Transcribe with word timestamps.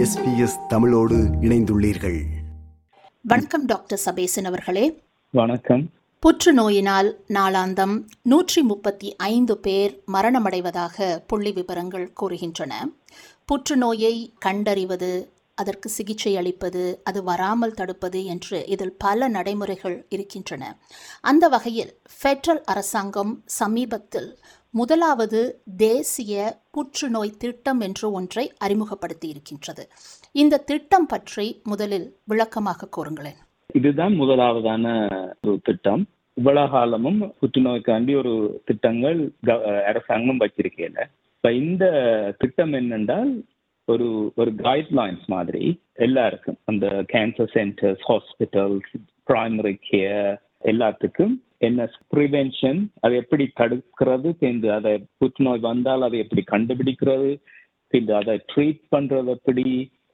SBS 0.00 0.66
தமிழோடு 0.66 1.14
இணைந்துள்ளீர்கள். 1.14 2.20
வணக்கம் 3.22 3.64
டாக்டர் 3.64 3.98
சபேசன் 3.98 4.44
அவர்களே. 4.44 5.02
வணக்கம். 5.30 5.90
புற்றுநோயினால் 6.18 7.16
நாளாந்தம் 7.28 8.04
நூற்றி 8.22 8.62
முப்பத்தி 8.62 9.16
ஐந்து 9.16 9.58
பேர் 9.58 10.02
மரணமடைவதாக 10.12 11.22
புள்ளி 11.26 11.52
விவரங்கள் 11.52 12.12
கூறுகின்றன. 12.20 12.72
புற்றுநோயை 13.44 14.32
கண்டறிவது 14.38 15.32
அதற்கு 15.54 15.88
சிகிச்சை 15.88 16.36
அளிப்பது 16.36 17.00
அது 17.04 17.22
வராமல் 17.22 17.74
தடுப்பது 17.74 18.24
என்று 18.24 18.66
இதில் 18.66 18.96
பல 18.98 19.28
நடைமுறைகள் 19.28 20.06
இருக்கின்றன. 20.08 20.78
அந்த 21.20 21.48
வகையில் 21.48 21.99
ஃபெடரல் 22.20 22.60
அரசாங்கம் 22.72 23.30
சமீபத்தில் 23.58 24.28
முதலாவது 24.70 25.38
தேசிய 25.76 26.34
புற்றுநோய் 26.70 27.32
திட்டம் 27.38 27.80
என்று 27.80 28.06
ஒன்றை 28.12 28.44
அறிமுகப்படுத்தி 28.58 29.28
இருக்கின்றது 29.28 29.84
இந்த 30.32 30.60
திட்டம் 30.70 31.06
பற்றி 31.06 31.46
முதலில் 31.64 32.06
விளக்கமாக 32.24 32.88
கூறுங்களேன். 32.96 33.40
இதுதான் 33.74 34.14
முதலாவதான 34.20 34.84
ஒரு 35.46 35.56
திட்டம். 35.62 36.04
இவ்வளவு 36.36 36.70
காலமும் 36.70 37.20
புற்றுநோய்க்காண்டி 37.40 38.14
ஒரு 38.22 38.62
திட்டங்கள் 38.64 39.20
அரசாங்கம் 39.90 40.40
வச்சிருக்கல. 40.40 40.98
இப்ப 41.36 41.52
இந்த 41.52 41.84
திட்டம் 42.38 42.72
என்னென்றால் 42.72 43.34
ஒரு 43.88 44.32
ஒரு 44.36 44.50
கைட்லைன்ஸ் 44.50 45.26
மாதிரி 45.26 45.64
எல்லாருக்கும். 46.06 46.58
அந்த 46.64 46.86
cancer 47.14 47.54
centres 47.58 48.04
hospitals 48.10 48.90
primary 49.30 49.78
care 49.90 50.34
எல்லாத்துக்கும் 50.72 51.36
என்ன 51.60 51.84
ப்ரிவென்ஷன் 52.12 52.78
அதை 53.00 53.14
எப்படி 53.18 53.44
தடுக்கிறது 53.56 54.28
பின்பு 54.40 54.68
அதை 54.72 54.92
புற்றுநோய் 55.18 55.66
வந்தால் 55.66 56.06
அதை 56.06 56.18
எப்படி 56.18 56.42
கண்டுபிடிக்கிறது 56.46 57.30
பின்பு 57.92 58.12
அதை 58.18 58.34
ட்ரீட் 58.50 58.82
பண்றது 58.92 59.30
எப்படி 59.36 59.64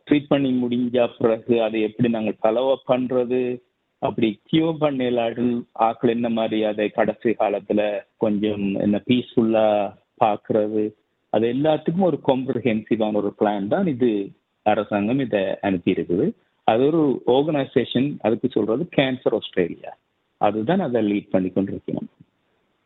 ட்ரீட் 0.07 0.29
பண்ணி 0.29 0.51
முடிஞ்ச 0.61 1.07
பிறகு 1.19 1.55
அதை 1.63 1.79
எப்படி 1.83 2.09
நாங்கள் 2.09 2.39
ஃபாலோ 2.41 2.63
பண்றது 2.89 3.41
அப்படி 4.03 4.29
கியூ 4.45 4.67
பண்ணிடலாடு 4.81 5.45
ஆக்கள் 5.87 6.15
என்ன 6.15 6.29
மாதிரி 6.33 6.59
அதை 6.65 6.87
கடைசி 6.91 7.31
காலத்துல 7.37 7.83
கொஞ்சம் 8.17 8.67
என்ன 8.81 8.97
பீஸ்ஃபுல்லா 9.07 9.67
பாக்குறது 10.21 10.85
அது 11.33 11.47
எல்லாத்துக்கும் 11.55 12.09
ஒரு 12.09 12.19
காம்ப்ரஹென்சிவான 12.27 13.17
ஒரு 13.17 13.31
பிளான் 13.39 13.69
தான் 13.69 13.89
இது. 13.89 14.11
அரசாங்கம் 14.67 15.21
இதை 15.21 15.41
அனுப்பி 15.63 15.91
இருக்குது 15.93 16.27
அது 16.67 16.83
ஒரு 16.89 17.03
ஆர்கனைசேஷன் 17.35 18.09
அதுக்கு 18.23 18.49
சொல்றது 18.51 18.85
கேன்சர் 18.97 19.37
ஆஸ்திரேலியா 19.39 19.93
அதுதான் 20.39 20.81
அதை 20.81 21.03
லீட் 21.03 21.31
பண்ணி 21.31 21.49
கொண்டிருக்கணும் 21.49 22.11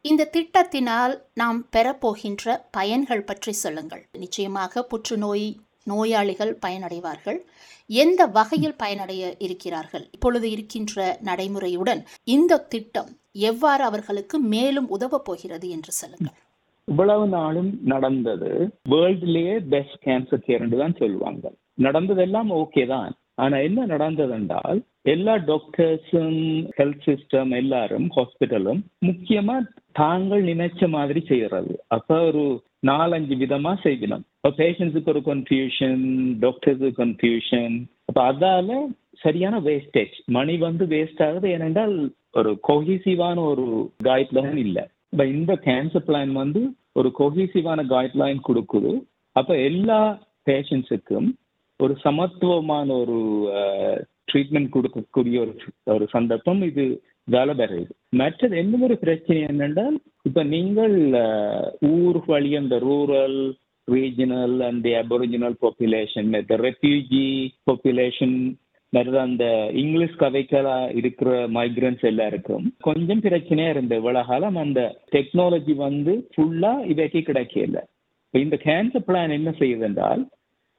இந்த 0.05 0.31
திட்டத்தினால் 0.33 1.15
நாம் 1.35 1.59
பெறப்போகின்ற 1.77 2.57
பயன்கள் 2.71 3.25
பற்றி 3.25 3.53
சொல்லுங்கள். 3.53 4.05
நிச்சயமாக 4.19 4.83
புற்றுநோய் 4.83 5.57
நோயாளிகள் 5.85 6.59
பயனடைவார்கள். 6.67 7.39
எந்த 7.87 8.27
வகையில் 8.27 8.77
பயனடைய 8.77 9.37
இருக்கிறார்கள்? 9.39 10.09
இப்பொழுது 10.13 10.51
இருக்கின்ற 10.51 11.19
நடைமுறையுடன் 11.25 12.03
இந்த 12.25 12.59
திட்டம் 12.59 13.11
எவ்வாறு 13.33 13.85
அவர்களுக்கு 13.85 14.39
மேலும் 14.39 14.89
உதவப் 14.89 15.25
போகிறது 15.25 15.69
என்று 15.69 15.93
சொல்லுங்கள். 15.93 16.39
இவ்வளவு 16.85 17.27
நாளும் 17.27 17.81
நடந்தது. 17.85 18.51
வேர்ல்ட்லயே 18.91 19.57
பெஸ்ட் 19.69 19.99
கேன்சர் 20.05 20.47
கேர்னு 20.47 20.79
தான் 20.79 20.99
சொல்லுவாங்க. 20.99 21.53
நடந்ததெல்லாம் 21.75 22.51
ஓகே 22.51 22.87
தான். 22.87 23.13
ஆனா 23.45 23.57
என்ன 23.67 23.87
நடந்தது 23.93 24.33
என்றால் 24.39 24.79
எல்லா 25.13 25.35
டாக்டர்ஸும் 25.51 26.41
ஹெல்த் 26.79 27.05
சிஸ்டம் 27.09 27.53
எல்லாரும் 27.61 28.07
ஹாஸ்பிட்டலும் 28.17 28.81
முக்கியமா 29.09 29.57
தாங்கள் 30.01 30.43
நினைச்ச 30.51 30.89
மாதிரி 30.97 31.21
செய்யறது. 31.31 31.75
அப்ப 31.97 32.19
ஒரு 32.29 32.45
நாலஞ்சு 32.91 33.35
விதமா 33.43 33.73
செய்யணும். 33.87 34.25
இப்போ 34.39 34.51
பேஷண்ட்ஸுக்கு 34.63 35.13
ஒரு 35.15 35.23
கன்ஃபியூஷன் 35.31 36.05
டாக்டர்ஸுக்கு 36.45 37.01
கன்ஃபியூஷன் 37.03 37.77
அப்ப 38.09 38.21
அதால 38.31 38.79
சரியான 39.25 39.57
வேஸ்டேஜ் 39.69 40.17
மணி 40.37 40.55
வந்து 40.67 40.85
வேஸ்ட் 40.95 41.23
ஆகுது. 41.27 41.47
ஏனென்றால் 41.57 41.97
ஒரு 42.39 42.51
கொஹிசிவான 42.69 43.37
ஒரு 43.53 43.67
கைட்லைன் 44.09 44.59
இல்லை. 44.67 44.85
இப்போ 45.13 45.25
இந்த 45.37 45.53
கேன்சர் 45.69 46.07
பிளான் 46.09 46.33
வந்து 46.43 46.61
ஒரு 46.99 47.09
கொஹிசிவான 47.19 47.81
கைட்லைன் 47.95 48.41
கொடுக்குது. 48.49 48.93
அப்ப 49.37 49.51
எல்லா 49.69 50.01
பேஷண்ட்ஸுக்கும் 50.49 51.29
ஒரு 51.81 51.95
சமத்துவமான 52.03 52.89
ஒரு 53.03 53.19
ட்ரீட்மெண்ட் 54.29 54.75
கொடுக்கக்கூடிய 54.75 55.37
ஒரு 55.41 55.53
ஒரு 55.93 56.05
சந்தர்ப்பம் 56.13 56.61
இது 56.67 56.85
வேலை 57.29 57.53
பெற 57.55 57.71
இது. 57.77 57.93
மற்றது 58.17 58.55
என்ன 58.59 58.83
ஒரு 58.87 58.97
பிரச்சனை 59.03 59.41
என்னென்றால் 59.49 59.97
இப்ப 60.25 60.43
நீங்கள் 60.53 60.95
ஊர் 61.93 62.19
வழி 62.27 62.51
அந்த 62.61 62.77
rural 62.85 63.39
regional 63.89 64.57
and 64.67 64.89
aboriginal 65.01 65.57
population 65.63 66.29
இந்த 66.33 66.57
ரெஃப்யூஜி 66.65 67.27
பாப்புலேஷன் 67.67 68.37
மற்றது 68.93 69.19
அந்த 69.23 69.45
இங்கிலீஷ் 69.81 70.21
கதைகளா 70.21 70.77
இருக்கிற 71.01 71.29
மைக்ரன்ஸ் 71.57 72.05
எல்லாருக்கும் 72.09 72.65
கொஞ்சம் 72.83 73.23
பிரச்சனையா 73.27 73.71
இருந்த 73.73 73.95
இவ்வளவு 74.01 74.29
காலம் 74.31 74.59
அந்த 74.63 74.81
டெக்னாலஜி 75.15 75.75
வந்து 75.83 76.15
ஃபுல்லா 76.33 76.73
இவைக்கு 76.91 77.23
கிடைக்கல 77.29 77.83
இந்த 78.35 78.57
கேன்சர் 78.65 79.07
பிளான் 79.07 79.37
என்ன 79.37 79.51
செய்யுது 79.59 79.87
என்றால் 79.89 80.23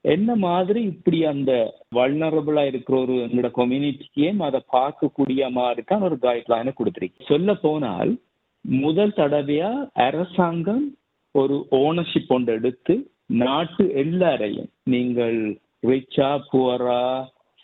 என்ன 0.06 0.36
மாதிரி 0.44 0.80
இப்படி 0.92 1.20
அந்த 1.32 1.52
வல்னரபிளா 1.98 2.64
இருக்கிற 2.68 2.96
ஒரு 3.00 3.16
எங்களோட 3.24 3.50
கம்யூனிட்டிக்கே 3.58 4.30
அதை 4.48 4.62
பார்க்கக்கூடிய 4.74 5.50
மாதிரி 5.54 5.82
தான் 5.86 6.06
ஒரு 6.08 6.18
கைட்லைனை 6.24 6.72
கொடுத்துருக்கு 6.74 7.28
சொல்ல 7.28 7.54
போனால் 7.62 8.12
முதல் 8.84 9.18
தடவையா 9.18 9.70
அரசாங்கம் 10.06 10.84
ஒரு 11.36 11.56
ஓனர்ஷிப் 11.80 12.34
ஒன்று 12.34 12.56
எடுத்து 12.58 12.96
நாட்டு 13.42 13.84
எல்லாரையும் 14.02 14.72
நீங்கள் 14.94 15.38
ரிச்சா 15.88 16.32
புவரா 16.50 17.04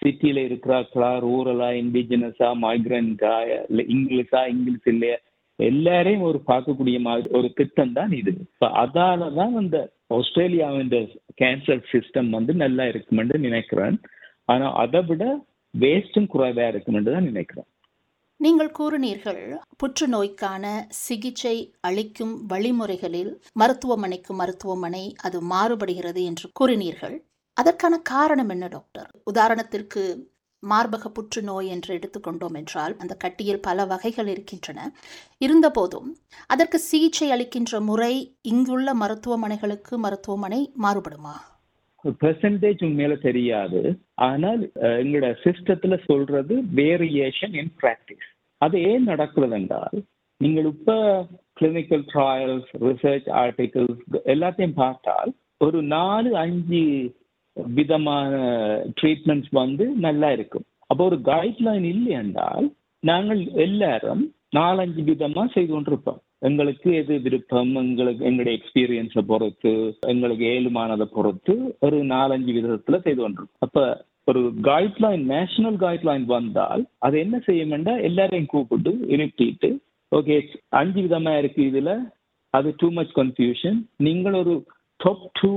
சிட்டியில 0.02 0.40
இருக்கிறாக்களா 0.48 1.12
ரூரலா 1.24 1.70
இண்டிஜினஸா 1.80 2.50
மைக்ரண்டா 2.62 3.36
இல்ல 3.66 3.82
இங்கிலீஷா 3.94 4.42
இங்கிலீஷ் 4.54 4.90
இல்லையா 4.94 5.18
எல்லாரையும் 5.60 6.26
ஒரு 6.30 6.40
பார்க்கக்கூடிய 6.48 6.98
மாதிரி 7.02 7.30
ஒரு 7.38 7.48
திட்டம் 7.54 7.94
தான் 7.94 8.12
இது. 8.14 8.32
அதால 8.82 9.30
தான் 9.34 9.56
அந்த 9.62 9.78
ஆஸ்திரேலியாவின் 10.16 10.92
கேன்சர் 11.42 11.82
சிஸ்டம் 11.92 12.30
வந்து 12.30 12.54
நல்லா 12.64 12.84
இருக்குமென்று 12.92 13.38
நினைக்கிறேன். 13.48 13.98
ஆனால் 14.52 14.76
அதை 14.84 15.02
விட 15.10 15.24
வேஸ்டும் 15.74 16.30
குறைவாக 16.34 16.72
இருக்குமென்று 16.74 17.16
தான் 17.16 17.30
நினைக்கிறேன். 17.32 17.68
நீங்கள் 18.40 18.72
கூறினீர்கள் 18.80 19.42
புற்றுநோய்க்கான 19.82 20.66
சிகிச்சை 21.06 21.56
அளிக்கும் 21.88 22.34
வழிமுறைகளில் 22.50 23.32
மருத்துவமனைக்கு 23.62 24.34
மருத்துவமனை 24.42 25.06
அது 25.28 25.38
மாறுபடுகிறது 25.54 26.24
என்று 26.32 26.48
கூறினீர்கள். 26.60 27.16
அதற்கான 27.58 27.96
காரணம் 28.14 28.52
என்ன 28.56 28.66
டாக்டர்? 28.68 29.10
உதாரணத்திற்கு 29.32 30.04
மார்பக 30.64 31.10
புற்றுநோய் 31.10 31.68
என்று 31.68 31.92
எடுத்துக்கொண்டோம் 31.98 32.56
என்றால் 32.56 32.94
அந்த 32.98 33.14
கட்டியில் 33.16 33.64
பல 33.68 33.86
வகைகள் 33.86 34.28
இருக்கின்றன. 34.28 34.80
இருந்தபோதும் 35.46 36.10
அதற்கு 36.48 36.80
சிகிச்சை 36.80 37.30
அளிக்கின்ற 37.32 37.80
முறை 37.80 38.14
இங்குள்ள 38.52 38.94
மருத்துவமனைகளுக்கு 38.94 39.96
மருத்துவமனை 39.98 40.62
மாறுபடுமா? 40.84 41.36
பெர்சன்டேஜ் 42.22 42.84
உண்மையில 42.88 43.14
தெரியாது. 43.22 43.80
ஆனால் 44.28 44.62
எங்களோட 45.02 45.30
சிஸ்டத்துல 45.44 45.96
சொல்றது 46.06 46.56
வேரியேஷன் 46.76 47.56
இன் 47.62 47.74
பிராக்டிஸ் 47.82 48.28
அது 48.62 48.78
ஏன் 48.92 49.04
நடக்கிறது 49.04 49.56
என்றால் 49.56 49.98
நீங்கள் 50.42 50.66
இப்ப 50.66 50.92
கிளினிக்கல் 51.62 52.06
ட்ரையல்ஸ் 52.14 52.72
ரிசர்ச் 52.86 53.30
ஆர்டிகல்ஸ் 53.44 54.02
எல்லாத்தையும் 54.34 54.80
பார்த்தால் 54.84 55.32
ஒரு 55.58 55.80
நாலு 55.96 56.30
அஞ்சு 56.38 56.82
விதமான 57.66 58.32
ட்ரீட்மெண்ட்ஸ் 59.02 59.52
வந்து 59.52 59.86
நல்லா 59.86 60.32
இருக்கும். 60.32 60.66
அப்போ 60.86 61.06
ஒரு 61.06 61.16
கைட்லைன் 61.16 61.84
இல்லை 61.84 62.12
என்றால் 62.12 62.68
நாங்கள் 63.04 63.42
எல்லாரும் 63.66 64.24
நாலஞ்சு 64.56 65.02
விதமா 65.10 65.44
செய்து 65.52 65.72
கொண்டிருப்போம். 65.74 66.20
எங்களுக்கு 66.40 66.94
எது 66.94 67.14
விருப்பம்? 67.22 67.76
எங்களுக்கு 67.76 68.26
எங்களுடைய 68.26 68.60
எக்ஸ்பீரியன்ஸை 68.60 69.22
பொறுத்து 69.22 69.98
எங்களுக்கு 70.08 70.46
ஏழுமானதை 70.46 71.08
பொறுத்து 71.14 71.78
ஒரு 71.80 71.98
நாலஞ்சு 72.06 72.52
விதத்துல 72.58 73.02
செய்து 73.02 73.22
கொண்டிருப்போம். 73.22 73.66
அப்ப 73.68 74.06
ஒரு 74.26 74.42
கைட்லைன் 74.62 75.24
நேஷனல் 75.24 75.76
கைட்லைன் 75.76 76.26
வந்தால் 76.26 76.86
அது 76.98 77.20
என்ன 77.20 77.42
செய்யும்னா 77.46 78.02
எல்லாரையும் 78.02 78.52
கூப்பிட்டு 78.54 78.92
இனிப்பிட்டு 78.92 79.70
ஓகே 80.12 80.36
அஞ்சு 80.70 81.02
விதமா 81.02 81.38
இருக்கு 81.38 81.62
இதுல. 81.64 81.92
அது 82.50 82.74
டூ 82.78 82.88
மச் 82.92 83.14
கன்ஃபியூஷன் 83.16 83.80
நீங்கள் 83.98 84.34
ஒரு 84.34 84.64
டாப் 84.98 85.30
டூ 85.42 85.52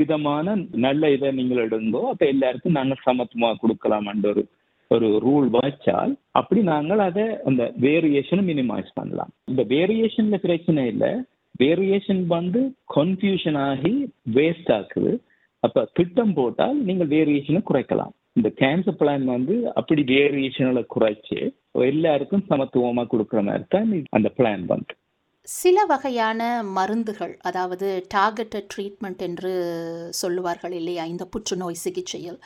விதமான 0.00 0.54
நல்ல 0.84 1.10
இதை 1.14 1.30
நீங்கள் 1.38 1.62
எடுங்கோ 1.66 2.02
அப்ப 2.12 2.24
எல்லாருக்கும் 2.34 2.78
நாங்கள் 2.78 3.04
சமத்துவமா 3.06 3.50
கொடுக்கலாம் 3.62 4.08
ஒரு 4.26 4.42
ஒரு 4.90 5.08
ரூல் 5.24 5.46
வச்சால் 5.56 6.12
அப்படி 6.38 6.60
நாங்கள் 6.70 7.02
அதை 7.08 7.24
அந்த 7.48 7.62
வேரியேஷனை 7.84 8.42
மினிமைஸ் 8.48 8.96
பண்ணலாம். 8.98 9.30
இந்த 9.50 9.62
வேரியேஷன்ல 9.74 10.38
பிரச்சனை 10.46 10.82
இல்லை. 10.92 11.12
வேரியேஷன் 11.62 12.22
வந்து 12.36 12.60
கன்ஃபியூஷன் 12.96 13.58
ஆகி 13.68 13.92
வேஸ்ட் 14.36 14.72
ஆக்குது. 14.78 15.12
அப்ப 15.66 15.84
திட்டம் 15.98 16.34
போட்டால் 16.38 16.78
நீங்கள் 16.88 17.10
வேரியேஷனை 17.14 17.62
குறைக்கலாம். 17.70 18.14
இந்த 18.38 18.48
கேன்சர் 18.60 18.98
பிளான் 19.00 19.24
வந்து 19.34 19.54
அப்படி 19.78 20.02
வேரியேஷன்களை 20.14 20.84
குறைச்சு 20.94 21.38
எல்லாருக்கும் 21.90 22.46
சமத்துவமா 22.50 23.04
கொடுக்குற 23.12 23.40
மாதிரி 23.48 23.66
தான் 23.74 23.90
அந்த 24.18 24.28
பிளான் 24.38 24.64
வந்து. 24.74 24.94
சில 25.48 25.78
வகையான 25.90 26.40
மருந்துகள் 26.76 27.32
அதாவது 27.48 27.86
டார்கெட்டட் 28.14 28.68
ட்ரீட்மெண்ட் 28.72 29.22
என்று 29.26 29.52
சொல்லுவார்கள் 30.20 30.74
இல்லையா 30.80 31.04
இந்த 31.12 31.24
புற்றுநோய் 31.34 31.82
சிகிச்சையில். 31.84 32.38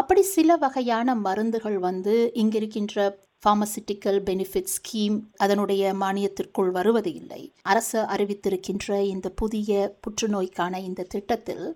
அப்படி 0.00 0.22
சில 0.36 0.56
வகையான 0.64 1.14
மருந்துகள் 1.26 1.78
வந்து 1.88 2.14
இங்கிருக்கின்ற 2.42 3.06
ஃபார்மசிட்டிக்கல் 3.44 4.18
பெனிஃபிட் 4.28 4.72
ஸ்கீம் 4.74 5.16
அதனுடைய 5.44 5.94
மானியத்திற்குள் 6.02 6.70
வருவது 6.78 7.10
இல்லை. 7.20 7.40
அரசு 7.72 7.98
அறிவித்திருக்கின்ற 8.14 9.00
இந்த 9.14 9.30
புதிய 9.42 9.96
புற்றுநோய்க்கான 10.04 10.74
இந்த 10.88 11.08
திட்டத்தில் 11.14 11.66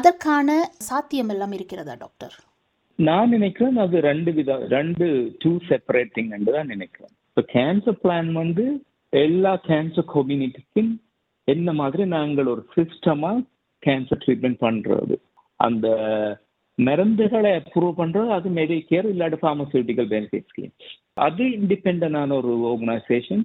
அதற்கான 0.00 0.58
சாத்தியம் 0.88 1.32
எல்லாம் 1.36 1.56
இருக்கிறதா 1.58 1.96
டாக்டர்? 2.04 2.36
நான் 2.98 3.32
நினைக்கிறேன் 3.36 3.76
அது 3.86 3.96
ரெண்டு 4.10 4.30
விதம் 4.40 4.66
ரெண்டு 4.76 5.06
டூ 5.42 5.54
செப்பரேட்டிங் 5.70 6.30
தான் 6.50 6.70
நினைக்கிறேன். 6.74 7.14
இப்போ 7.30 7.42
கேன்சர் 7.56 8.00
பிளான் 8.04 8.30
வந்து 8.42 8.66
எல்லா 9.12 9.52
கேன்சர் 9.68 10.12
கம்யூனிட்டிக்கும் 10.14 10.90
என்ன 11.48 11.72
மாதிரி 11.72 12.04
நாங்கள் 12.06 12.46
ஒரு 12.46 12.62
சிஸ்டமா 12.76 13.32
கேன்சர் 13.82 14.22
ட்ரீட்மெண்ட் 14.24 14.60
பண்றது. 14.66 15.14
அந்த 15.60 15.86
மருந்துகளை 16.78 17.50
அப்ரூவ் 17.60 17.94
பண்றது 18.00 18.28
அது 18.28 18.48
மெடிக்கேர் 18.50 19.06
இல்லாட்டி 19.12 19.38
ஃபார்மசூட்டிக்கல் 19.42 20.10
பெனிஃபிட் 20.14 20.50
ஸ்கீம் 20.50 20.74
அது 21.26 21.44
இண்டிபெண்டான 21.58 22.36
ஒரு 22.40 22.52
ஆர்கனைசேஷன் 22.72 23.42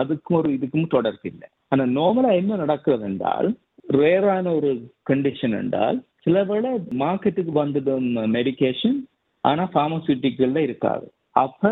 அதுக்கும் 0.00 0.38
ஒரு 0.40 0.50
இதுக்கும் 0.50 0.92
தொடர்பு 0.96 1.26
இல்லை. 1.30 1.48
ஆனா 1.68 1.82
நார்மலா 1.98 2.30
என்ன 2.40 2.56
நடக்கிறது 2.56 3.04
என்றால் 3.04 3.48
ரேரான 3.92 4.46
ஒரு 4.56 4.70
கண்டிஷன் 5.10 5.54
என்றால் 5.60 5.98
சில 6.24 6.44
வேளை 6.44 6.70
மார்க்கெட்டுக்கு 7.02 7.52
வந்ததும் 7.62 8.08
மெடிக்கேஷன் 8.36 8.98
ஆனா 9.44 9.62
ஃபார்மசூட்டிக்கல்ல 9.74 10.58
இருக்காது. 10.68 11.06
அப்ப 11.42 11.70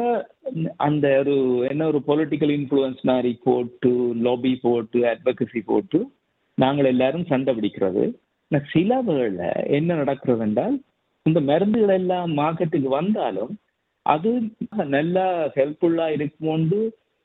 அந்த 0.86 1.06
ஒரு 1.20 1.34
என்ன 1.70 1.82
ஒரு 1.90 2.00
பொலிட்டிக்கல் 2.08 2.52
இன்ஃப்ளூயன்ஸ் 2.58 3.00
மாதிரி 3.10 3.32
போட்டு 3.46 3.92
லாபி 4.26 4.52
போட்டு 4.66 4.98
அட்வொகசி 5.12 5.60
போட்டு 5.70 5.98
நாங்கள் 6.58 6.90
எல்லாரும் 6.92 7.28
சண்டை 7.32 7.52
பிடிக்கிறது. 7.54 8.04
சில 8.74 9.00
வேளை 9.08 9.48
என்ன 9.78 9.96
நடக்கிறது 10.02 10.42
என்றால் 10.46 10.76
இந்த 11.26 11.40
மருந்துகள் 11.48 11.98
எல்லாம் 12.00 12.30
மார்க்கெட்டுக்கு 12.40 12.90
வந்தாலும் 13.00 13.52
அது 14.06 14.30
நல்லா 14.96 15.26
ஹெல்ப்ஃபுல்லா 15.56 16.06
இருக்குமோண்டு 16.16 16.78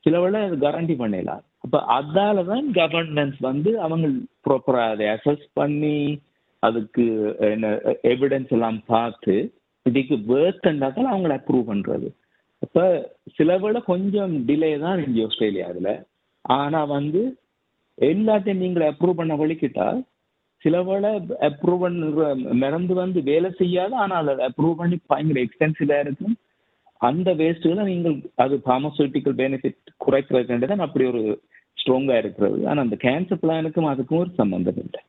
சில 0.06 0.20
வேளை 0.22 0.40
அது 0.48 0.58
பண்ணிடலாம். 1.04 1.44
அப்ப 1.66 1.78
அதால 1.98 2.44
தான் 2.52 2.66
கவர்மெண்ட்ஸ் 2.80 3.42
வந்து 3.50 3.72
அவங்க 3.86 4.08
ப்ராப்பரா 4.48 4.84
அதை 4.94 5.06
அசஸ் 5.16 5.46
பண்ணி 5.60 5.98
அதுக்கு 6.64 7.06
என்ன 7.54 7.70
எவிடன்ஸ் 8.12 8.52
எல்லாம் 8.58 8.82
பார்த்து 8.88 9.36
இதுக்கு 9.86 10.16
ஒர்க் 10.36 10.68
இருந்தால் 10.68 11.14
அவங்கள 11.14 11.34
அப்ரூவ் 11.40 11.72
பண்றது. 11.72 12.10
அப்ப 12.64 12.80
சில 13.38 13.58
கொஞ்சம் 13.92 14.34
டிலே 14.48 14.72
தான் 14.86 15.04
இங்கே 15.06 15.24
ஆஸ்திரேலியாவில். 15.28 15.94
ஆனா 16.46 16.80
வந்து 16.96 17.22
எல்லாத்தையும் 17.98 18.64
நீங்கள் 18.64 18.90
அப்ரூவ் 18.92 19.20
பண்ண 19.20 19.34
வழிக்கிட்டா 19.42 19.88
சில 20.64 20.78
அப்ரூவ் 21.50 21.84
பண்ணுற 21.84 22.26
மருந்து 22.62 22.94
வந்து 23.04 23.20
வேலை 23.30 23.50
செய்யாது 23.62 23.96
ஆனால் 24.04 24.32
அதை 24.34 24.44
அப்ரூவ் 24.50 24.80
பண்ணி 24.82 24.98
பயங்கர 25.12 25.40
எக்ஸ்டென்சிவாக 25.46 26.04
இருக்கும். 26.06 26.36
அந்த 27.02 27.30
வேஸ்ட்டுகளை 27.40 27.84
நீங்கள் 27.92 28.16
அது 28.44 28.56
ஃபார்மசூட்டிக்கல் 28.66 29.36
பெனிஃபிட் 29.42 29.92
குறைக்கிறது 30.06 30.68
தான் 30.72 30.86
அப்படி 30.86 31.06
ஒரு 31.14 31.24
ஸ்ட்ராங்காக 31.78 32.22
இருக்கிறது. 32.24 32.60
ஆனால் 32.70 32.86
அந்த 32.86 32.98
கேன்சர் 33.06 33.42
பிளானுக்கும் 33.42 33.90
அதுக்கும் 33.92 34.22
ஒரு 34.24 34.32
சம்பந்தம் 34.42 34.80
இல்லை. 34.84 35.02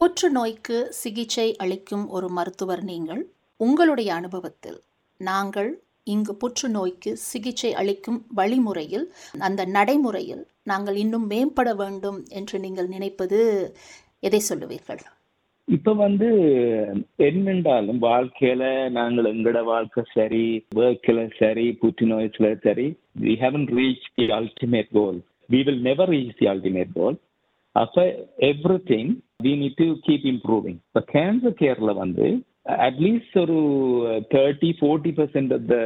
புற்றுநோய்க்கு 0.00 0.78
சிகிச்சை 1.02 1.48
அளிக்கும் 1.64 2.06
ஒரு 2.16 2.28
மருத்துவர் 2.38 2.82
நீங்கள் 2.92 3.22
உங்களுடைய 3.60 4.10
அனுபவத்தில் 4.14 4.78
நாங்கள் 5.20 5.70
இங்கு 6.06 6.32
புற்றுநோய்க்கு 6.34 7.10
சிகிச்சை 7.24 7.70
அளிக்கும் 7.74 8.20
வழிமுறையில் 8.34 9.06
அந்த 9.40 9.64
நடைமுறையில் 9.66 10.42
நாங்கள் 10.62 10.96
இன்னும் 10.96 11.26
மேம்பட 11.26 11.70
வேண்டும் 11.74 12.18
என்று 12.30 12.58
நீங்கள் 12.58 12.88
நினைப்பது 12.88 13.38
எதை 14.22 14.40
சொல்லுவீர்கள்? 14.48 15.02
இப்ப 15.68 15.92
வந்து 15.94 16.28
என்னென்றாலும் 17.18 18.00
வாழ்க்கையில 18.02 18.64
நாங்கள் 18.88 19.30
எங்கட 19.32 19.60
வாழ்க்கை 19.64 20.02
சரி 20.14 20.44
ஒர்க்கில் 20.78 21.22
சரி 21.38 21.66
புற்றுநோய்ஸ்ல 21.82 22.50
சரி 22.64 22.86
we 23.20 23.34
haven't 23.40 23.66
reach 23.76 24.06
the 24.16 24.26
ultimate 24.32 24.92
goal 24.94 25.18
we 25.50 25.60
will 25.62 25.82
never 25.82 26.10
reach 26.10 26.36
the 26.38 26.46
ultimate 26.46 26.92
goal 26.96 27.16
அப்ப 27.76 28.04
everything 28.92 29.10
we 29.42 29.54
need 29.62 29.80
to 29.82 29.88
keep 30.06 30.28
improving 30.34 30.78
இப்போ 30.86 31.02
கேன்சர் 31.12 31.58
கேர்ல 31.60 31.94
வந்து 31.94 32.26
அட்லீஸ்ட் 32.66 33.36
ஒரு 33.40 33.58
தேர்ட்டி 34.34 34.70
ஃபோர்ட்டி 34.78 35.12
பர்சன்ட் 35.18 35.52
அந்த 35.52 35.76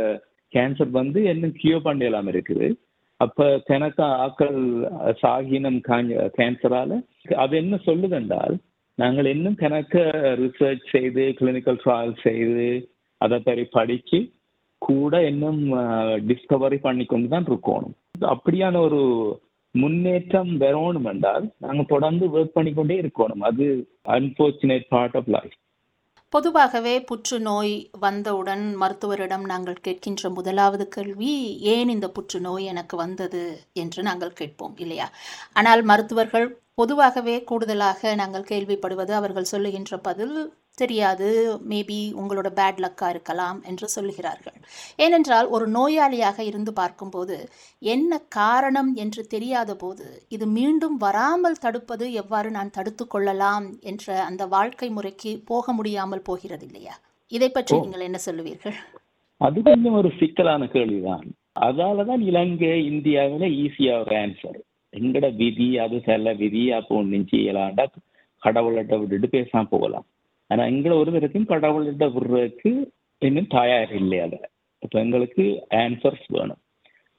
கேன்சர் 0.53 0.91
வந்து 0.91 1.21
என்ன 1.25 1.51
கியூர் 1.61 1.87
பண்ணலாம் 1.89 2.27
இருக்குது. 2.27 2.69
அப்ப 3.17 3.49
தெனக்க 3.67 4.01
ஆக்கள் 4.27 4.61
சாகினம் 5.23 5.81
கேன்சரால 6.39 6.91
uh, 6.93 7.35
அது 7.35 7.55
என்ன 7.57 7.75
சொல்லுதென்றால் 7.85 8.55
நாங்கள் 8.99 9.25
இன்னும் 9.25 9.59
கணக்க 9.59 9.95
ரிசர்ச் 10.41 10.87
செய்து 10.91 11.25
கிளினிக்கல் 11.39 11.81
ட்ரையல் 11.85 12.17
செய்து 12.23 12.69
அதை 13.21 13.39
பற்றி 13.41 13.65
படிச்சு 13.65 14.21
கூட 14.83 15.13
இன்னும் 15.29 15.63
uh, 15.73 16.15
டிஸ்கவரி 16.31 16.79
பண்ணி 16.81 17.05
கொண்டு 17.05 17.29
தான் 17.29 17.49
இருக்கணும். 17.51 17.97
அப்படியான 18.35 18.79
ஒரு 18.81 19.03
முன்னேற்றம் 19.75 20.53
வரணும் 20.59 21.09
என்றால் 21.13 21.45
நாங்கள் 21.59 21.93
தொடர்ந்து 21.95 22.27
ஒர்க் 22.37 22.57
பண்ணிக்கொண்டே 22.57 22.97
இருக்கணும். 23.03 23.45
அது 23.51 23.67
அன்ஃபார்ச்சுனேட் 24.17 24.87
பார்ட் 24.89 25.17
ஆஃப் 25.17 25.31
லைஃப் 25.37 25.57
பொதுவாகவே 26.33 26.93
புற்றுநோய் 27.01 27.73
வந்தவுடன் 27.99 28.77
மருத்துவரிடம் 28.77 29.45
நாங்கள் 29.45 29.81
கேட்கின்ற 29.85 30.29
முதலாவது 30.29 30.89
கேள்வி 30.89 31.33
ஏன் 31.73 31.89
இந்த 31.89 32.09
புற்றுநோய் 32.09 32.65
எனக்கு 32.65 32.97
வந்தது? 32.97 33.43
என்று 33.73 34.03
நாங்கள் 34.03 34.33
கேட்போம் 34.33 34.77
இல்லையா? 34.77 35.07
ஆனால் 35.53 35.83
மருத்துவர்கள் 35.83 36.47
பொதுவாகவே 36.75 37.35
கூடுதலாக 37.45 38.15
நாங்கள் 38.15 38.49
கேள்விப்படுவது 38.49 39.11
அவர்கள் 39.11 39.45
சொல்லுகின்ற 39.45 39.97
பதில் 39.99 40.37
தெரியாது. 40.83 41.29
மேபி 41.71 41.99
உங்களோட 42.21 42.49
பேட் 42.59 42.81
லக்காக 42.85 43.13
இருக்கலாம் 43.15 43.59
என்று 43.71 43.87
சொல்லுகிறார்கள். 43.97 44.59
ஏனென்றால் 45.05 45.49
ஒரு 45.57 45.67
நோயாளியாக 45.77 46.39
இருந்து 46.51 46.73
பார்க்கும்போது 46.81 47.37
என்ன 47.95 48.21
காரணம் 48.39 48.91
என்று 49.05 49.25
தெரியாத 49.35 49.75
போது 49.83 50.07
இது 50.37 50.49
மீண்டும் 50.59 50.97
வராமல் 51.07 51.61
தடுப்பது 51.65 52.07
எவ்வாறு 52.23 52.51
நான் 52.57 52.75
தடுத்து 52.79 53.07
கொள்ளலாம் 53.07 53.69
என்ற 53.91 54.07
அந்த 54.29 54.43
வாழ்க்கை 54.57 54.91
முறைக்கு 54.97 55.33
போக 55.51 55.73
முடியாமல் 55.79 56.27
போகிறது 56.31 56.67
இல்லையா? 56.71 56.97
இதை 57.33 57.51
பற்றி 57.51 57.75
நீங்கள் 57.83 58.07
என்ன 58.09 58.19
சொல்லுவீர்கள்? 58.29 58.79
அது 59.41 59.59
கொஞ்சம் 59.69 59.99
ஒரு 60.01 60.09
சிக்கலான 60.21 60.63
கேள்விதான். 60.75 61.27
அதாலதான் 61.67 62.23
இலங்கை 62.31 62.75
இந்தியாவில 62.91 63.47
ஈஸியா 63.63 63.95
ஒரு 64.03 64.15
ஆன்சர் 64.23 64.59
எங்கட 64.93 65.27
விதி 65.41 65.67
அது 65.85 65.97
சில 66.07 66.33
விதி 66.41 66.63
அப்போ 66.77 66.95
ஒன்றும் 67.01 67.27
செய்யலாண்டா 67.33 67.85
கடவுள்கிட்ட 68.43 68.95
விட்டுட்டு 69.01 69.29
பேசாம 69.35 69.69
போகலாம். 69.73 70.07
ஆனா 70.51 70.63
எங்களை 70.73 70.95
ஒரு 71.03 71.11
வரைக்கும் 71.17 71.51
கடவுள்கிட்ட 71.53 72.07
விடுறதுக்கு 72.15 72.73
இன்னும் 73.23 73.53
தயார் 73.59 73.93
இல்லையா 74.03 74.25
அதை. 74.29 74.39
இப்போ 74.83 74.97
எங்களுக்கு 75.05 75.45
ஆன்சர்ஸ் 75.83 76.27
வேணும். 76.37 76.61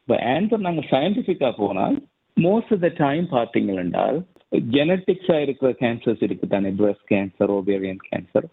இப்போ 0.01 0.15
ஆன்சர் 0.35 0.65
நாங்கள் 0.67 0.89
சயின்டிஃபிக்காக 0.93 1.53
போனால் 1.63 1.97
மோஸ்ட் 2.37 2.71
ஆஃப் 2.75 2.85
த 2.85 2.89
டைம் 3.03 3.25
பார்த்தீங்களென்றால் 3.37 4.17
ஜெனட்டிக்ஸாக 4.75 5.43
இருக்கிற 5.45 5.69
கேன்சர்ஸ் 5.83 6.23
இருக்கு 6.27 6.47
தானே 6.53 6.71
பிரஸ்ட் 6.79 7.05
கேன்சர் 7.11 7.51
ஓவேரியன் 7.57 8.01
கேன்சர் 8.09 8.47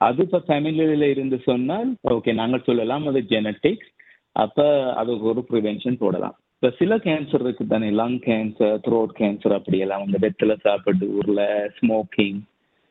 அது 0.00 0.22
இப்போ 0.26 0.38
ஃபேமிலியில் 0.46 1.06
இருந்து 1.12 1.36
சொன்னால் 1.50 1.90
ஓகே 2.14 2.32
நாங்கள் 2.40 2.66
சொல்லலாம் 2.68 3.04
அது 3.10 3.20
ஜெனட்டிக்ஸ் 3.34 3.90
அப்போ 4.44 4.66
அதுக்கு 5.00 5.26
ஒரு 5.32 5.42
ப்ரிவென்ஷன் 5.50 6.00
போடலாம். 6.00 6.34
இப்போ 6.56 6.70
சில 6.78 6.96
கேன்சர் 7.06 7.42
இருக்கு 7.44 7.64
தானே 7.72 7.88
லங் 8.00 8.18
கேன்சர் 8.26 8.74
த்ரோட் 8.86 9.12
கேன்சர் 9.20 9.54
அப்படியெல்லாம். 9.58 10.04
அந்த 10.06 10.18
வெத்தில 10.24 10.54
சாப்பிட்டு 10.64 11.06
ஊரில் 11.18 11.44
ஸ்மோக்கிங் 11.78 12.40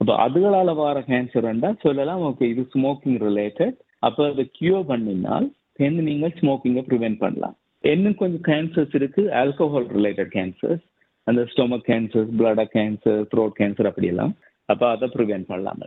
அப்போ 0.03 0.15
அதுகளால் 0.24 0.69
வர 0.77 1.01
கேன்சர் 1.10 1.45
இருந்தால் 1.45 1.77
சொல்லலாம் 1.83 2.22
ஓகே 2.29 2.45
இது 2.53 2.63
ஸ்மோக்கிங் 2.74 3.19
ரிலேட்டட் 3.27 3.75
அப்போ 4.07 4.22
அதை 4.31 4.43
கியூர் 4.57 4.88
பண்ணினால் 4.89 5.45
சேர்ந்து 5.79 6.01
நீங்கள் 6.07 6.33
ஸ்மோக்கிங்கை 6.39 6.81
ப்ரிவென்ட் 6.89 7.19
பண்ணலாம். 7.22 7.53
இன்னும் 7.83 8.17
கொஞ்சம் 8.22 8.43
கேன்சர்ஸ் 8.48 8.95
இருக்கு 9.00 9.22
ஆல்கஹால் 9.41 9.88
ரிலேட்டட் 9.98 10.31
கேன்சர்ஸ் 10.36 10.81
அந்த 11.27 11.41
stomach 11.51 11.86
cancers 11.89 12.31
blood 12.39 12.63
cancer 12.75 13.22
throat 13.33 13.55
cancer 13.60 13.89
அப்படியெல்லாம். 13.89 14.33
அப்போ 14.69 14.86
அதை 14.95 15.07
ப்ரிவென்ட் 15.15 15.48
பண்ணலாம் 15.51 15.79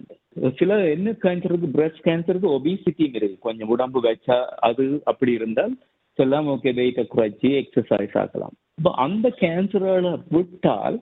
சில 0.61 0.79
என்ன 0.95 1.15
கேன்சர் 1.27 1.53
இருக்கு 1.53 1.71
பிரஸ்ட் 1.77 2.01
கேன்சருக்கு 2.09 2.55
ஒபிசிட்டியும் 2.57 3.19
இருக்கு. 3.21 3.39
கொஞ்சம் 3.49 3.73
உடம்பு 3.77 4.03
வச்சா 4.09 4.39
அது 4.69 4.87
அப்படி 5.13 5.35
இருந்தால் 5.41 5.75
சொல்லலாம் 6.19 6.49
ஓகே 6.55 6.73
வெயிட்டை 6.81 7.05
குறைச்சி 7.15 7.51
எக்ஸசைஸ் 7.63 8.17
ஆகலாம் 8.23 8.57
இப்போ 8.81 8.93
அந்த 9.07 9.27
கேன்சர்களை 9.43 10.15
விட்டால் 10.37 10.99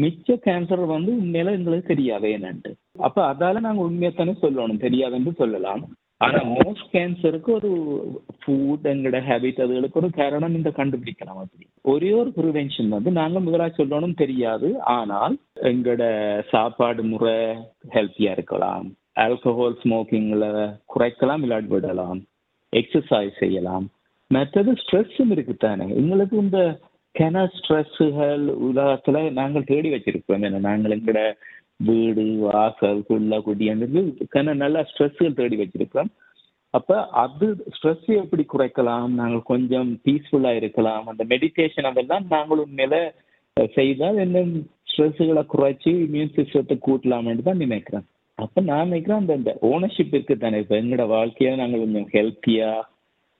மிச்ச 0.00 0.38
கேன்சர் 0.46 0.86
வந்து 0.86 1.12
உண்மையில 1.12 1.50
எங்களுக்கு 1.50 1.86
தெரியாது 1.86 2.28
என்னன்ட்டு. 2.28 2.72
அப்ப 2.98 3.34
அதால 3.34 3.60
நாங்க 3.60 3.82
உண்மையத்தானே 3.82 4.34
சொல்லணும். 4.42 4.82
தெரியாதுன்னு 4.86 5.34
சொல்லலாம். 5.34 5.88
ஆனா 6.16 6.38
மோஸ்ட் 6.44 6.86
கேன்சருக்கு 6.92 7.50
ஒரு 7.50 7.70
ஃபுட் 8.40 8.86
எங்கட 8.86 9.16
ஹேபிட் 9.28 9.60
அதுகளுக்கு 9.64 9.92
ஒரு 9.92 10.10
காரணம் 10.10 10.54
இந்த 10.54 10.72
கண்டுபிடிக்கலாம் 10.76 11.40
அப்படி. 11.42 11.66
ஒரே 11.82 12.12
ஒரு 12.12 12.32
ப்ரிவென்ஷன் 12.36 12.88
வந்து 12.88 13.10
நாங்க 13.10 13.40
முதலா 13.40 13.64
சொல்லணும் 13.64 14.14
தெரியாது. 14.14 14.82
ஆனால் 14.82 15.38
எங்கட 15.62 16.02
சாப்பாடு 16.48 17.04
முறை 17.04 17.34
ஹெல்த்தியா 17.90 18.30
இருக்கலாம். 18.30 18.92
ஆல்கஹால் 19.20 19.76
ஸ்மோக்கிங்ல 19.82 20.46
குறைக்கலாம் 20.94 21.42
விளையாட்டு 21.44 21.68
விடலாம் 21.68 22.22
எக்ஸசைஸ் 22.76 23.38
செய்யலாம். 23.38 23.90
மற்றது 24.28 24.72
ஸ்ட்ரெஸ்ஸும் 24.72 25.30
இருக்குத்தானே. 25.30 25.94
எங்களுக்கு 25.94 26.36
இந்த 26.36 26.78
கென 27.18 27.42
ஸ்ட்ரெஸ்ஸுகள் 27.56 28.44
உலகத்துல 28.68 29.20
நாங்கள் 29.40 29.68
தேடி 29.72 29.88
வச்சிருக்கோம். 29.92 30.44
என்ன 30.48 30.62
நாங்கள் 30.68 30.94
எங்கட 30.96 31.20
வீடு 31.88 32.24
வாசல் 32.44 33.02
குள்ள 33.08 33.38
குடியாண்டு 33.46 34.02
கன 34.34 34.54
நல்ல 34.62 34.86
ஸ்ட்ரெஸ்ஸுகள் 34.90 35.38
தேடி 35.40 35.56
வச்சிருக்கோம் 35.62 36.10
அப்ப 36.74 36.96
அது 37.24 37.46
ஸ்ட்ரெஸ் 37.74 38.08
எப்படி 38.22 38.44
குறைக்கலாம்? 38.52 39.10
நாங்கள் 39.20 39.48
கொஞ்சம் 39.52 39.90
பீஸ்ஃபுல்லா 40.04 40.50
இருக்கலாம். 40.60 41.04
அந்த 41.10 41.22
மெடிடேஷன் 41.32 41.88
அதெல்லாம் 41.90 42.26
நாங்கள் 42.34 42.62
உண்மையில 42.64 42.96
செய்தால் 43.76 44.18
என்ன 44.24 44.42
ஸ்ட்ரெஸ்ஸுகளை 44.90 45.42
குறைச்சி 45.54 45.90
இம்யூன் 46.06 46.34
சிஸ்டத்தை 46.36 46.76
கூட்டலாம்னு 46.86 47.46
தான் 47.48 47.62
நினைக்கிறேன். 47.64 48.06
அப்ப 48.38 48.62
நான் 48.70 48.88
நினைக்கிறேன் 48.88 49.20
அந்த 49.22 49.34
இந்த 49.40 49.52
ஓனர்ஷிப் 49.70 50.14
இருக்கு 50.16 50.36
தானே. 50.36 50.58
இப்ப 50.64 50.76
எங்களோட 50.80 51.06
வாழ்க்கையை 51.16 51.52
நாங்கள் 51.62 51.82
கொஞ்சம் 51.84 52.10
ஹெல்த்தியா 52.16 52.70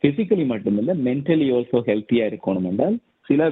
பிசிக்கலி 0.02 0.45
மட்டுமில்ல 0.52 0.95
மென்டலி 1.09 1.47
ஆல்சோ 1.56 1.78
ஹெல்த்தியா 1.90 2.25
இருக்கணும் 2.30 2.68
என்றால் 2.71 2.97
சில 3.28 3.49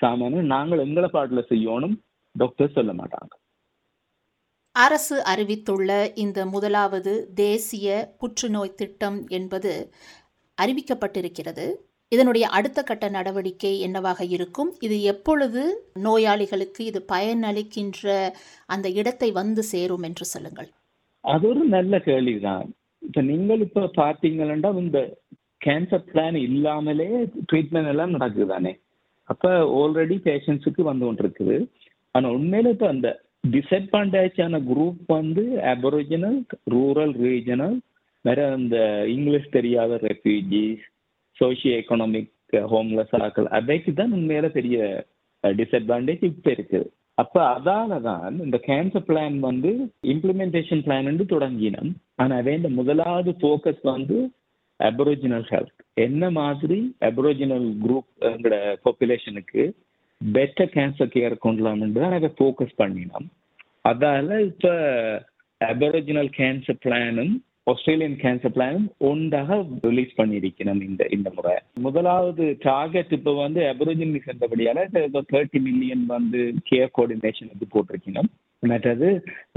சாமான 0.00 0.42
நாங்கள் 0.54 0.84
எங்களை 0.86 1.08
பாட்டுல 1.12 1.42
செய்யணும். 1.50 1.96
டாக்டர் 2.34 2.76
சொல்ல 2.76 2.92
மாட்டாங்க. 2.92 3.32
அரசு 4.76 5.16
அறிவித்துள்ள 5.24 5.90
இந்த 6.14 6.46
முதலாவது 6.46 7.12
தேசிய 7.34 7.88
புற்றுநோய் 8.18 8.78
திட்டம் 8.80 9.18
என்பது 9.38 9.72
அறிவிக்கப்பட்டிருக்கிறது. 10.58 11.66
இதனுடைய 12.12 12.46
அடுத்த 12.48 12.82
கட்ட 12.82 13.08
நடவடிக்கை 13.08 13.80
என்னவாக 13.80 14.24
இருக்கும்? 14.24 14.70
இது 14.80 14.96
எப்பொழுது 15.02 15.62
நோயாளிகளுக்கு 16.06 16.84
இது 16.84 17.00
பயனளிக்கின்ற 17.12 18.32
அந்த 18.66 18.88
இடத்தை 19.00 19.28
வந்து 19.32 19.62
சேரும் 19.62 20.02
என்று 20.02 20.24
சொல்லுங்கள். 20.24 20.68
அது 21.20 21.44
ஒரு 21.48 21.64
நல்ல 21.76 21.98
கேள்விதான். 21.98 22.66
இப்ப 22.98 23.22
நீங்கள் 23.22 23.60
இப்ப 23.60 23.90
பாத்தீங்கன்னா 23.96 24.70
இந்த 24.82 25.00
கேன்சர் 25.66 26.06
பிளான் 26.12 26.38
இல்லாமலே 26.48 27.08
ட்ரீட்மெண்ட் 27.50 27.90
எல்லாம் 27.92 28.10
நடக்குது 28.10 28.46
தானே 28.46 28.72
அப்ப 29.30 29.52
ஆல்ரெடி 29.80 30.16
பேஷன்ஸுக்கு 30.28 30.82
வந்து 30.82 31.04
கொண்டிருக்குது. 31.06 31.56
ஆனா 32.14 32.26
உண்மையில 32.30 32.72
இப்ப 32.74 32.88
அந்த 32.88 33.08
டிஸ்அட்வான்டேஜான 33.54 34.60
குரூப் 34.70 35.00
வந்து 35.06 35.44
அபரிஜினல் 35.74 36.38
ரூரல் 36.74 37.14
ரீஜனல் 37.26 37.76
வேற 38.24 38.40
அந்த 38.52 38.76
இங்கிலீஷ் 39.14 39.48
தெரியாத 39.50 39.94
ரெஃப்யூஜிஸ் 40.02 40.84
சோஷியோ 41.40 41.72
எக்கனாமிக் 41.80 42.30
ஹோம்லெஸ் 42.72 43.14
ஆக்கள் 43.24 43.48
அதைக்கு 43.58 43.92
தான் 43.92 44.14
உண்மையில 44.18 44.48
பெரிய 44.58 44.78
டிஸ்அட்வான்டேஜ் 45.44 46.22
இப்போ 46.30 46.50
இருக்குது. 46.50 46.88
அப்ப 47.14 47.36
அதால 47.54 48.00
தான் 48.00 48.38
இந்த 48.44 48.58
கேன்சர் 48.66 49.06
பிளான் 49.08 49.36
வந்து 49.48 49.70
இம்ப்ளிமெண்டேஷன் 50.12 50.84
பிளான் 50.86 51.20
தொடங்கினோம். 51.34 51.90
ஆனா 52.22 52.36
அதே 52.36 52.54
இந்த 52.60 52.70
முதலாவது 52.78 53.32
ஃபோக்கஸ் 53.40 53.82
வந்து 53.82 54.18
அபரிஜினல் 54.80 55.46
ஹெல்த் 55.52 55.83
என்ன 55.96 56.30
மாதிரி 56.30 56.78
அப்ரோஜினல் 57.08 57.66
குரூப் 57.84 58.10
எங்களோட 58.28 58.56
பாப்புலேஷனுக்கு 58.84 59.62
பெட்டர் 60.20 60.72
கேன்சர் 60.76 61.14
கேர் 61.14 61.42
கொண்டலாம்னு 61.44 61.96
தான் 61.96 62.14
நாங்கள் 62.14 62.36
ஃபோக்கஸ் 62.38 62.78
பண்ணினோம். 62.82 63.26
அதால 63.84 64.38
இப்போ 64.50 64.72
அபரோஜினல் 65.60 66.30
கேன்சர் 66.38 66.80
பிளானும் 66.84 67.34
ஆஸ்திரேலியன் 67.72 68.16
கேன்சர் 68.22 68.54
பிளானும் 68.56 68.88
ஒன்றாக 69.10 69.58
ரிலீஸ் 69.86 70.16
பண்ணியிருக்கணும் 70.20 70.80
இந்த 70.88 71.02
இந்த 71.16 71.28
முறை. 71.36 71.54
முதலாவது 71.80 72.44
டார்கெட் 72.66 73.12
இப்போ 73.18 73.32
வந்து 73.34 73.60
அபரோஜினல் 73.72 74.18
இப்போ 75.08 75.22
தேர்ட்டி 75.32 75.60
மில்லியன் 75.68 76.04
வந்து 76.06 76.40
கேர் 76.70 76.94
கோஆர்டினேஷனுக்கு 76.98 77.68
போட்டிருக்கணும் 77.74 78.30
மற்றது 78.62 79.08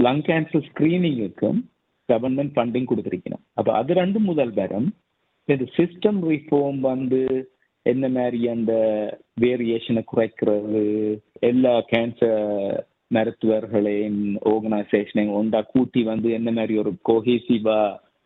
லங் 0.06 0.24
கேன்சர் 0.28 0.66
ஸ்கிரீனிங்குக்கும் 0.70 1.60
கவர்மெண்ட் 2.08 2.54
ஃபண்டிங் 2.56 2.88
கொடுத்துருக்கணும் 2.90 3.44
அப்போ 3.54 3.70
அது 3.80 4.00
ரெண்டும் 4.02 4.28
முதல் 4.30 4.56
பேரம். 4.58 4.88
இது 5.52 5.64
சிஸ்டம் 5.76 6.18
ரிஃபார்ம் 6.30 6.80
வந்து 6.92 7.20
என்ன 7.86 8.04
மாதிரி 8.08 8.40
அந்த 8.48 8.72
வேரியேஷனை 9.40 10.02
குறைக்கிறது? 10.12 10.82
எல்லா 11.50 11.74
கேன்சர் 11.92 12.42
மருத்துவர்களையும் 13.16 14.22
ஆர்கனைசேஷனையும் 14.52 15.36
ஒன்றா 15.40 15.60
கூட்டி 15.72 16.00
வந்து 16.02 16.28
என்ன 16.38 16.50
மாதிரி 16.52 16.74
ஒரு 16.82 16.90
கோஹேசிவா 17.08 17.78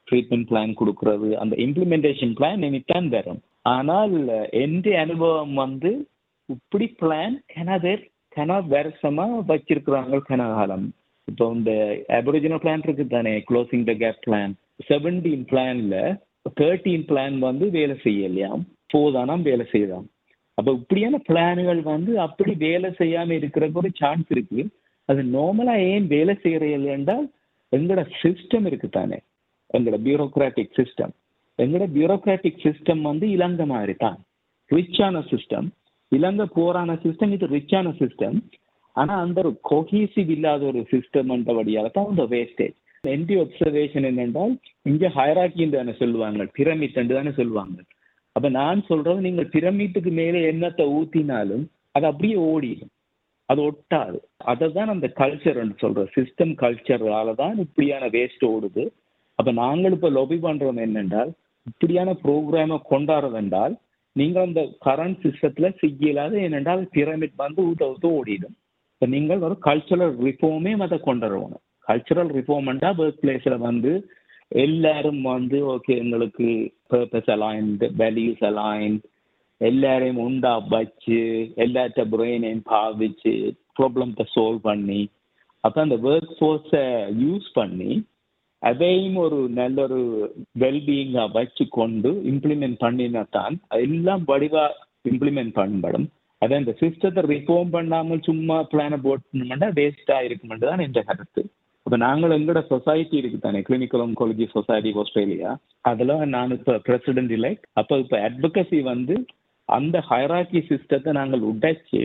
ட்ரீட்மெண்ட் 0.08 0.48
பிளான் 0.50 0.72
கொடுக்கறது? 0.80 1.28
அந்த 1.42 1.54
இம்ப்ளிமெண்டேஷன் 1.56 2.32
பிளான் 2.38 2.64
இனித்தான் 2.68 3.08
வரும். 3.08 3.40
ஆனால் 3.74 4.16
எந்த 4.64 4.86
அனுபவம் 5.04 5.54
வந்து 5.64 5.92
இப்படி 6.48 6.86
பிளான் 7.02 7.36
கனதர் 7.54 8.02
கன 8.36 8.52
வருஷமா 8.74 9.26
வச்சிருக்கிறாங்க 9.50 10.18
கனகாலம். 10.30 10.86
இப்போ 11.28 11.44
இந்த 11.56 11.72
அபரிஜினல் 12.18 12.62
பிளான் 12.64 12.84
இருக்கு 12.84 13.06
தானே 13.06 13.32
closing 13.50 13.88
the 13.90 13.94
gap 14.02 14.22
plan 14.26 14.52
seventeen 14.90 15.44
பிளான்ல 15.50 15.96
தேர்ட்டீன் 16.60 17.06
பிளான் 17.10 17.36
வந்து 17.38 17.66
வேலை 17.70 17.94
செய்யலையாம் 18.04 18.62
போதானாம் 18.94 19.44
வேலை 19.50 19.64
செய்யலாம். 19.70 20.06
அப்ப 20.58 20.72
இப்படியான 20.72 21.18
பிளான்கள் 21.28 21.80
வந்து 21.82 22.12
அப்படி 22.20 22.52
வேலை 22.66 22.88
செய்யாம 22.98 23.34
இருக்கிறதுக்கு 23.40 23.82
ஒரு 23.82 23.90
சான்ஸ் 23.94 24.28
இருக்கு. 24.30 24.62
அது 25.08 25.20
நார்மலா 25.36 25.74
ஏன் 25.92 26.06
வேலை 26.06 26.34
செய்யறது 26.42 26.74
இல்லையென்றால் 26.78 27.26
எங்களோட 27.72 28.02
சிஸ்டம் 28.22 28.66
இருக்கு 28.66 28.88
தானே. 28.88 29.18
எங்களோட 29.74 29.98
பியூரோக்ராட்டிக் 30.06 30.76
சிஸ்டம் 30.80 31.14
எங்களோட 31.58 31.86
பியூரோக்ராட்டிக் 31.96 32.62
சிஸ்டம் 32.66 33.00
வந்து 33.00 33.26
இலங்கை 33.28 33.66
மாதிரி 33.66 33.94
தான். 33.94 34.18
ரிச்சான 34.70 35.16
சிஸ்டம் 35.30 35.68
இலங்கை 36.12 36.46
போரான 36.58 36.94
சிஸ்டம் 37.04 37.32
இது 37.36 37.46
ரிச்சான 37.46 37.88
சிஸ்டம் 38.00 38.38
ஆனா 38.96 39.14
அந்த 39.24 39.38
ஒரு 39.42 39.52
கொஹீசிவ் 39.70 40.30
இல்லாத 40.36 40.62
ஒரு 40.64 40.80
சிஸ்டம்ன்ற 40.90 41.36
என்றபடியால 41.36 41.90
தான் 41.90 42.10
அந்த 42.12 42.24
வேஸ்டேஜ் 42.34 42.76
என்டி 43.10 43.34
ஒப்சர்வேஷன் 43.42 44.04
என்னென்றால் 44.08 44.52
இங்க 44.90 45.08
ஹயராக்கின்னு 45.16 45.76
தானே 45.76 45.92
சொல்லுவாங்க 46.00 46.44
பிரமிட் 46.56 47.14
தானே 47.16 47.32
சொல்லுவாங்க. 47.38 47.78
அப்ப 48.36 48.48
நான் 48.58 48.80
சொல்றது 48.90 49.20
நீங்க 49.20 49.42
பிரமிட்டுக்கு 49.54 50.10
மேலே 50.20 50.40
எண்ணத்தை 50.50 50.84
ஊத்தினாலும் 50.98 51.64
அது 51.96 52.06
அப்படியே 52.10 52.36
ஓடிடும். 52.50 52.92
அது 53.48 53.60
ஒட்டாது. 53.70 54.18
அதை 54.50 54.66
தான் 54.76 54.92
அந்த 54.94 55.06
கல்ச்சர் 55.20 55.58
சொல்ற 55.82 56.04
சிஸ்டம் 56.16 56.52
கல்ச்சரால 56.62 57.34
தான் 57.34 57.56
இப்படியான 57.64 58.04
வேஸ்ட் 58.16 58.44
ஓடுது. 58.52 58.84
அப்ப 59.38 59.52
நாங்கள் 59.62 59.96
இப்ப 59.96 60.10
லொபி 60.18 60.38
பண்றோம் 60.46 60.80
என்னென்றால் 60.86 61.32
இப்படியான 61.66 62.14
ப்ரோக்ராமை 62.24 62.78
கொண்டாடுறதென்றால் 62.92 63.74
நீங்க 64.16 64.38
அந்த 64.46 64.60
கரண்ட் 64.86 65.20
சிஸ்டத்துல 65.24 65.68
செய்யலாத 65.82 66.32
என்னென்றால் 66.46 66.82
பிரமிட் 66.94 67.36
வந்து 67.44 67.60
ஊட்ட 67.68 67.84
ஊத்த 67.92 68.06
ஓடிடும். 68.20 68.56
இப்போ 68.94 69.06
நீங்கள் 69.16 69.44
ஒரு 69.48 69.58
கல்ச்சுரல் 69.68 70.16
ரிஃபார்மே 70.28 70.72
அதை 70.86 70.98
கொண்டாடுவோம் 71.10 71.60
கல்ச்சுரல் 71.86 72.30
ரிஃபார்மெண்டா 72.38 72.90
ஒர்க் 73.02 73.22
பிளேஸ்ல 73.22 73.56
வந்து 73.68 73.92
எல்லாரும் 74.64 75.22
வந்து 75.32 75.58
ஓகே 75.74 75.92
எங்களுக்கு 76.02 76.48
பர்பஸ் 76.92 77.30
அலைன்டு 77.36 77.86
வேல்யூஸ் 78.02 78.44
அலைன்ட் 78.50 79.02
எல்லாரையும் 79.60 80.22
உண்டா 80.26 80.54
வச்சு 80.74 81.20
எல்லாத்த 81.64 82.04
பிரெயினையும் 82.14 82.64
பாவிச்சு 82.70 83.32
ப்ராப்ளத்தை 83.78 84.24
சால்வ் 84.34 84.62
பண்ணி 84.70 85.02
அப்போ 85.64 85.78
அந்த 85.86 85.96
ஒர்க் 86.10 86.32
ஃபோர்ஸை 86.38 86.84
யூஸ் 87.24 87.48
பண்ணி 87.58 87.92
அதையும் 88.62 89.16
ஒரு 89.16 89.38
நல்ல 89.58 89.76
ஒரு 89.86 90.00
வெல்பீயிங்காக 90.62 91.32
வச்சு 91.38 91.64
கொண்டு 91.78 92.10
இம்ப்ளிமெண்ட் 92.32 92.78
பண்ணினா 92.84 93.22
தான் 93.36 93.54
எல்லாம் 93.86 94.22
வடிவாக 94.28 94.76
இம்ப்ளிமெண்ட் 95.10 95.54
பண்ணப்படும். 95.58 96.06
அதை 96.42 96.54
இந்த 96.58 96.72
சிஸ்டத்தை 96.80 97.22
ரிஃபார்ம் 97.32 97.72
பண்ணாமல் 97.76 98.26
சும்மா 98.28 98.56
பிளானை 98.72 98.98
போட்டோம்னா 99.06 99.68
வேஸ்டாக 99.78 100.26
இருக்குமென்று 100.28 100.70
தான் 100.70 100.84
என்ற 100.86 101.00
கருத்து. 101.02 101.42
இப்போ 101.92 102.04
நாங்கள் 102.04 102.32
எங்களோட 102.34 102.60
சொசைட்டி 102.70 103.16
இருக்கு 103.20 103.38
தானே 103.38 103.58
கிளினிக்கல் 103.64 104.02
ஒன்காலஜி 104.04 104.44
சொசைட்டி 104.52 104.90
ஆஸ்திரேலியா 105.00 105.50
அதில் 105.88 106.12
நான் 106.34 106.52
இப்போ 106.56 106.74
பிரசிடென்ட் 106.86 107.32
இல்லை 107.36 107.50
அப்போ 107.80 107.94
இப்போ 108.02 108.16
அட்வொகசி 108.28 108.78
வந்து 108.86 109.14
அந்த 109.68 109.98
ஹைராக்கி 110.10 110.60
சிஸ்டத்தை 110.68 111.12
நாங்கள் 111.18 111.42
உடைச்சு 111.50 112.00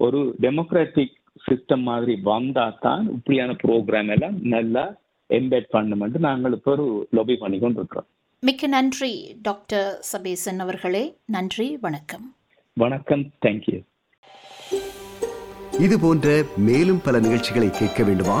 ஒரு 0.00 0.20
டெமோக்ராட்டிக் 0.44 1.14
சிஸ்டம் 1.44 1.84
மாதிரி 1.90 2.14
வந்தா 2.30 2.64
தான் 2.86 3.04
இப்படியான 3.16 3.54
ப்ரோக்ராம் 3.62 4.10
எல்லாம் 4.14 4.38
நல்லா 4.54 4.84
எம்பெட் 5.30 5.68
பண்ணுமென்று 5.76 6.22
நாங்கள் 6.28 6.56
இப்போ 6.58 6.72
ஒரு 6.76 6.86
லொபி 7.18 7.36
பண்ணி 7.42 7.60
கொண்டு 7.60 7.80
இருக்கிறோம். 7.80 8.08
மிக்க 8.42 8.66
நன்றி 8.66 9.12
டாக்டர் 9.48 9.86
சபேசன் 10.10 10.60
அவர்களே. 10.64 11.04
நன்றி 11.36 11.68
வணக்கம். 11.86 12.26
வணக்கம் 12.76 13.24
தேங்க்யூ 13.46 13.78
இது 15.86 15.98
போன்ற 16.06 16.28
மேலும் 16.70 17.00
பல 17.06 17.20
நிகழ்ச்சிகளை 17.28 17.70
கேட்க 17.80 18.02
வேண்டுமா? 18.10 18.40